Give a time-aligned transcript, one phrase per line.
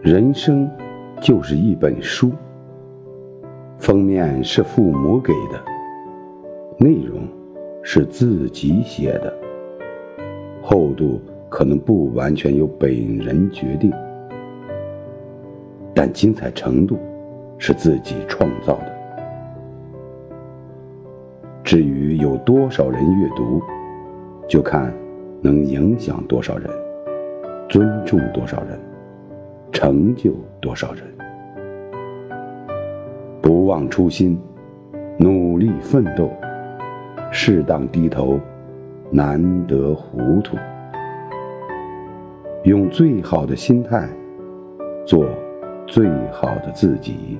[0.00, 0.70] 人生
[1.20, 2.30] 就是一本书，
[3.78, 5.60] 封面是父母给的，
[6.78, 7.26] 内容
[7.82, 9.36] 是自己写的，
[10.62, 12.88] 厚度可能不完全由本
[13.18, 13.92] 人决定，
[15.92, 16.96] 但精彩程度
[17.58, 18.96] 是自己创造的。
[21.64, 23.60] 至于有多少人阅读，
[24.46, 24.94] 就看
[25.42, 26.70] 能影响多少人，
[27.68, 28.78] 尊重多少人。
[29.72, 31.04] 成就多少人？
[33.40, 34.38] 不忘初心，
[35.18, 36.30] 努力奋斗，
[37.30, 38.38] 适当低头，
[39.10, 40.56] 难得糊涂。
[42.64, 44.08] 用最好的心态，
[45.06, 45.24] 做
[45.86, 47.38] 最好的自己。